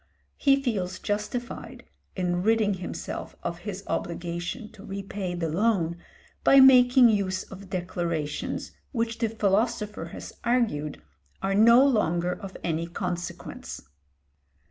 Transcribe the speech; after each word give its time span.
He 0.35 0.59
feels 0.59 0.97
justified 0.97 1.83
in 2.15 2.41
ridding 2.41 2.73
himself 2.73 3.35
of 3.43 3.59
his 3.59 3.83
obligation 3.85 4.71
to 4.71 4.83
repay 4.83 5.35
the 5.35 5.47
loan 5.47 5.95
by 6.43 6.59
making 6.59 7.09
use 7.09 7.43
of 7.43 7.69
declarations 7.69 8.71
which 8.91 9.19
the 9.19 9.29
philosopher 9.29 10.05
has 10.05 10.33
argued 10.43 11.03
are 11.43 11.53
no 11.53 11.85
longer 11.85 12.31
of 12.33 12.57
any 12.63 12.87
consequence. 12.87 13.83